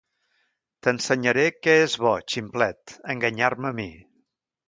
T'ensenyaré 0.87 1.43
què 1.67 1.75
és 1.83 1.97
bo, 2.05 2.15
ximplet. 2.35 2.97
Enganyar-me 3.17 3.73
a 3.75 3.81
mi! 3.83 3.89